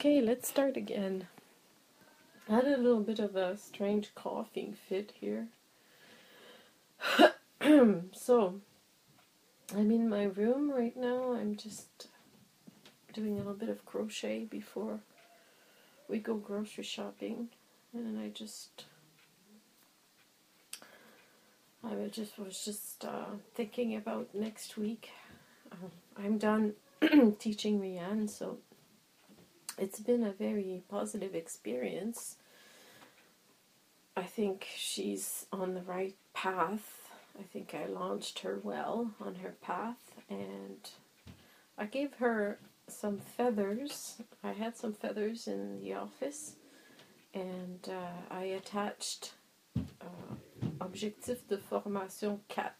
[0.00, 1.26] Okay, let's start again.
[2.48, 5.48] I had a little bit of a strange coughing fit here.
[8.12, 8.60] so,
[9.76, 11.32] I'm in my room right now.
[11.32, 12.06] I'm just
[13.12, 15.00] doing a little bit of crochet before
[16.06, 17.48] we go grocery shopping.
[17.92, 18.84] And I just.
[21.82, 25.10] I was just was just uh, thinking about next week.
[25.72, 26.74] Um, I'm done
[27.40, 28.58] teaching Rianne, so
[29.78, 32.36] it's been a very positive experience.
[34.16, 37.10] I think she's on the right path.
[37.38, 40.90] I think I launched her well on her path, and
[41.76, 42.58] I gave her
[42.88, 44.20] some feathers.
[44.42, 46.56] I had some feathers in the office,
[47.32, 49.34] and uh, I attached
[49.76, 50.34] uh,
[50.80, 52.72] Objectif de Formation 4.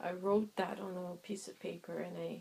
[0.00, 2.40] I wrote that on a piece of paper and I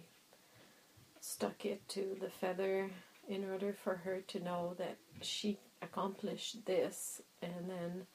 [1.21, 2.89] stuck it to the feather
[3.27, 7.21] in order for her to know that she accomplished this.
[7.41, 8.07] And then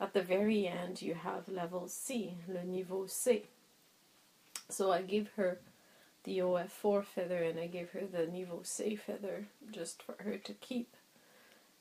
[0.00, 3.44] at the very end, you have level C, le niveau C.
[4.68, 5.60] So I give her
[6.24, 10.52] the OF4 feather and I give her the niveau C feather just for her to
[10.54, 10.96] keep.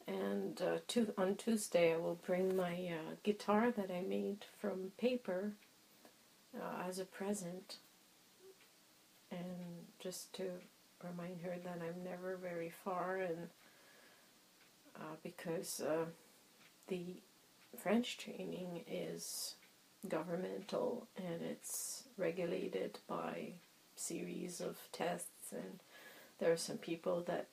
[0.07, 4.91] And uh, to, on Tuesday, I will bring my uh, guitar that I made from
[4.97, 5.53] paper
[6.55, 7.77] uh, as a present,
[9.31, 10.43] and just to
[11.03, 13.49] remind her that I'm never very far, and
[14.95, 16.05] uh, because uh,
[16.87, 17.15] the
[17.77, 19.55] French training is
[20.07, 23.53] governmental and it's regulated by
[23.95, 25.79] series of tests, and
[26.39, 27.47] there are some people that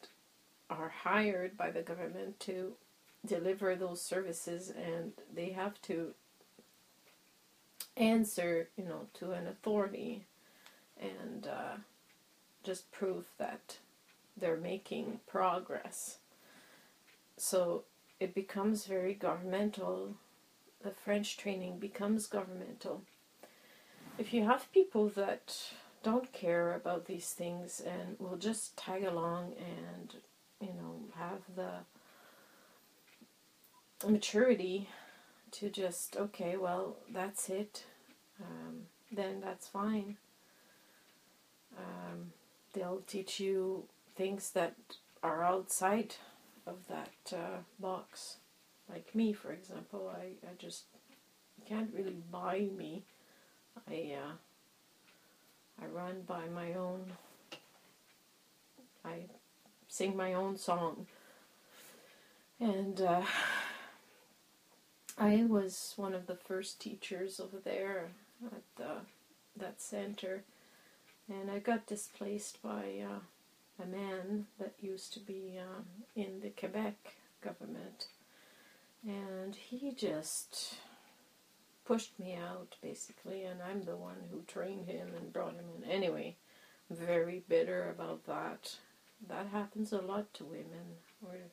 [0.71, 2.73] are hired by the government to
[3.27, 6.15] deliver those services, and they have to
[7.97, 10.25] answer, you know, to an authority
[11.01, 11.77] and uh,
[12.65, 13.79] just prove that
[14.37, 16.19] they're making progress.
[17.37, 17.85] So
[18.21, 20.17] it becomes very governmental.
[20.83, 23.03] The French training becomes governmental.
[24.19, 25.57] If you have people that
[26.03, 30.15] don't care about these things and will just tag along and,
[30.61, 31.71] you know, have the
[34.09, 34.89] maturity
[35.53, 37.85] to just, okay, well, that's it,
[38.41, 40.17] um, then that's fine.
[41.77, 42.33] Um,
[42.79, 43.85] they'll teach you
[44.17, 44.75] things that
[45.23, 46.15] are outside
[46.67, 48.37] of that uh, box.
[48.89, 50.85] Like me, for example, I, I just
[51.69, 53.03] can't really buy me.
[53.89, 54.33] I uh,
[55.83, 57.13] I run by my own.
[59.05, 59.25] I
[59.89, 61.07] sing my own song,
[62.59, 63.23] and uh,
[65.19, 68.09] I was one of the first teachers over there
[68.45, 69.03] at the,
[69.57, 70.43] that center,
[71.29, 75.85] and I got displaced by uh, a man that used to be um,
[76.17, 76.97] in the Quebec
[77.43, 78.07] government,
[79.07, 80.77] and he just
[81.85, 85.91] pushed me out basically, and I'm the one who trained him and brought him in.
[85.91, 86.37] Anyway,
[86.91, 88.77] very bitter about that.
[89.29, 90.97] That happens a lot to women.
[91.21, 91.51] We're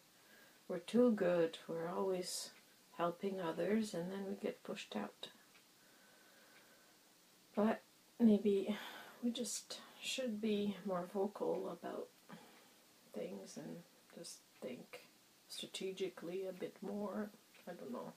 [0.67, 1.57] we're too good.
[1.67, 2.51] We're always
[2.97, 5.29] helping others, and then we get pushed out.
[7.55, 7.81] But
[8.19, 8.75] maybe
[9.25, 12.07] we just should be more vocal about
[13.11, 13.77] things and
[14.15, 15.07] just think
[15.49, 17.31] strategically a bit more.
[17.67, 18.13] I don't know.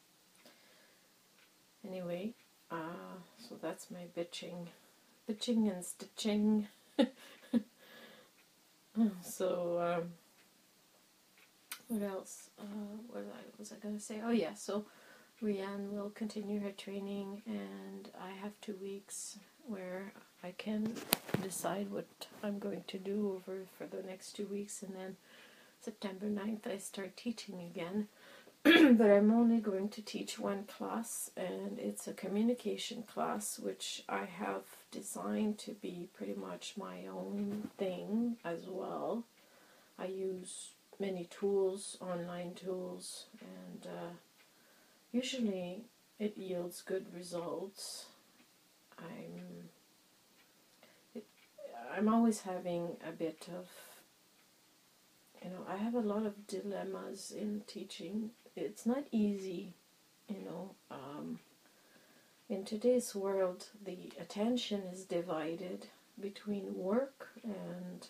[1.87, 2.35] Anyway,
[2.71, 4.67] uh, so that's my bitching,
[5.27, 6.69] bitching and stitching.
[9.23, 10.13] so, um,
[11.89, 12.51] what else?
[12.61, 12.65] Uh,
[13.11, 13.25] what
[13.59, 14.21] was I going to say?
[14.23, 14.85] Oh yeah, so
[15.43, 20.13] Rianne will continue her training, and I have two weeks where
[20.43, 20.93] I can
[21.43, 25.17] decide what I'm going to do over for the next two weeks, and then
[25.81, 28.09] September 9th I start teaching again.
[28.65, 34.25] but I'm only going to teach one class, and it's a communication class, which I
[34.25, 39.23] have designed to be pretty much my own thing as well.
[39.99, 44.11] I use many tools, online tools, and uh,
[45.13, 45.85] usually
[46.19, 48.07] it yields good results.
[48.99, 49.69] I'm
[51.15, 51.25] it,
[51.97, 53.69] I'm always having a bit of
[55.43, 58.31] you know I have a lot of dilemmas in teaching.
[58.57, 59.75] It's not easy,
[60.29, 60.71] you know.
[60.91, 61.39] Um,
[62.49, 65.87] in today's world, the attention is divided
[66.21, 68.09] between work and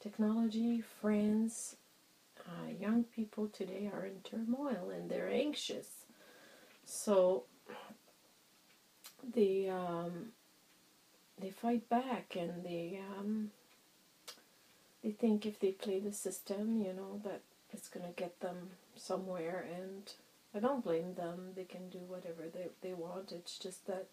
[0.00, 1.76] technology, friends.
[2.46, 5.86] Uh, young people today are in turmoil and they're anxious
[6.90, 7.44] so
[9.34, 10.32] they um,
[11.40, 13.52] they fight back and they um,
[15.02, 17.42] they think if they play the system, you know, that
[17.72, 19.64] it's to get them somewhere.
[19.72, 20.12] And
[20.52, 21.52] I don't blame them.
[21.54, 23.30] They can do whatever they, they want.
[23.30, 24.08] It's just that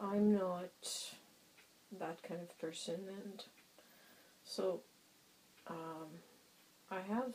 [0.00, 1.14] I'm not
[1.98, 3.02] that kind of person.
[3.08, 3.44] And
[4.44, 4.80] so
[5.68, 6.08] um,
[6.90, 7.34] I have.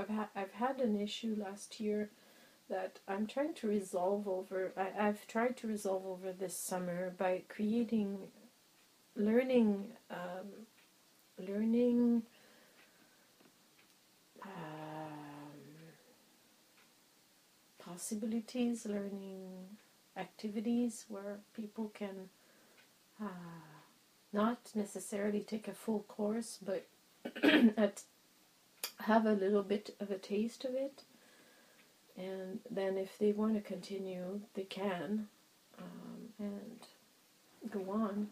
[0.00, 2.10] I've had I've had an issue last year
[2.68, 4.72] that I'm trying to resolve over.
[4.76, 8.18] I, I've tried to resolve over this summer by creating,
[9.16, 10.66] learning, um,
[11.38, 12.22] learning.
[14.42, 14.78] Um,
[17.78, 19.48] possibilities, learning
[20.16, 22.28] activities where people can
[23.20, 23.26] uh,
[24.32, 26.86] not necessarily take a full course, but
[29.00, 31.02] have a little bit of a taste of it
[32.18, 35.28] and then if they want to continue, they can,
[35.78, 38.28] um, and go on.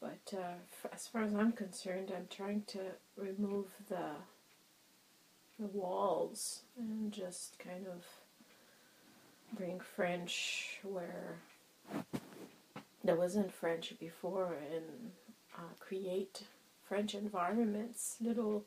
[0.00, 2.80] But uh, as far as I'm concerned, I'm trying to
[3.16, 4.16] remove the
[5.58, 8.06] the walls and just kind of
[9.58, 11.34] bring French where
[13.04, 15.10] there wasn't French before, and
[15.56, 16.44] uh, create
[16.88, 18.64] French environments, little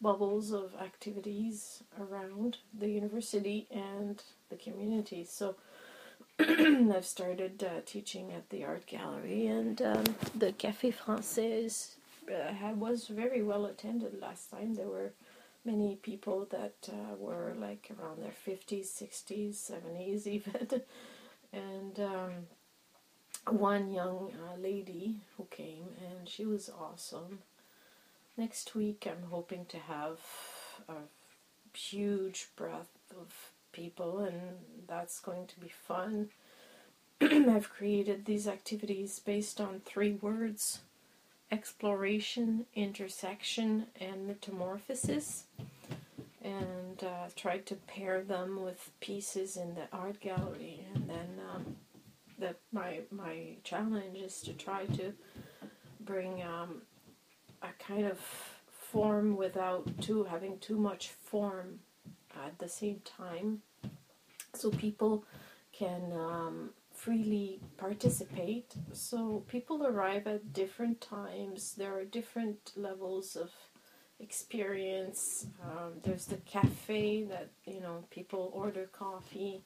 [0.00, 5.24] bubbles of activities around the university and the community.
[5.28, 5.56] So
[6.38, 10.04] I've started uh, teaching at the art gallery, and um,
[10.34, 11.96] the Café Français
[12.28, 14.74] uh, was very well attended last time.
[14.74, 15.12] There were
[15.64, 20.82] many people that uh, were like around their 50s, 60s, 70s, even.
[21.52, 22.30] and um,
[23.48, 27.40] one young uh, lady who came, and she was awesome
[28.36, 30.18] next week I'm hoping to have
[30.88, 34.40] a huge breadth of people, and
[34.88, 36.28] that's going to be fun.
[37.20, 40.80] I've created these activities based on three words
[41.52, 45.44] exploration, intersection, and metamorphosis.
[46.42, 50.86] And uh, tried to pair them with pieces in the art gallery.
[50.94, 51.76] And then um,
[52.38, 55.12] the, my, my challenge is to try to
[56.00, 56.80] bring um,
[57.62, 58.18] a kind of
[58.70, 61.80] form without too having too much form
[62.44, 63.62] at the same time.
[64.54, 65.24] So people
[65.72, 68.74] can um, freely participate.
[68.92, 71.74] So people arrive at different times.
[71.76, 73.50] There are different levels of
[74.18, 75.46] experience.
[75.62, 79.62] Um, there's the cafe that you know people order coffee.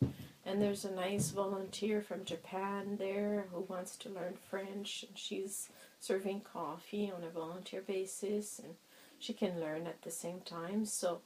[0.46, 5.04] And there's a nice volunteer from japan there who wants to learn french.
[5.08, 5.70] And she's
[6.04, 8.74] serving coffee on a volunteer basis, and
[9.18, 10.84] she can learn at the same time.
[10.84, 11.20] So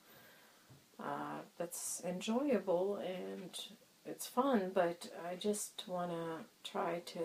[1.00, 3.50] uh, that's enjoyable and
[4.04, 7.20] it's fun, but I just want to try to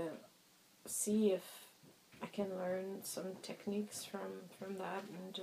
[0.85, 1.43] see if
[2.21, 5.39] I can learn some techniques from, from that and